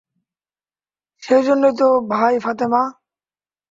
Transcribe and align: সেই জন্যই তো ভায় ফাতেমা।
সেই 1.23 1.43
জন্যই 1.43 1.73
তো 1.79 1.87
ভায় 2.09 2.37
ফাতেমা। 2.39 2.81